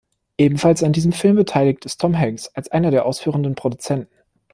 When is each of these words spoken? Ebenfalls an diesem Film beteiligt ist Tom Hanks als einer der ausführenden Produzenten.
Ebenfalls 0.39 0.81
an 0.81 0.93
diesem 0.93 1.11
Film 1.11 1.35
beteiligt 1.35 1.85
ist 1.85 2.01
Tom 2.01 2.17
Hanks 2.17 2.47
als 2.55 2.71
einer 2.71 2.89
der 2.89 3.05
ausführenden 3.05 3.53
Produzenten. 3.53 4.09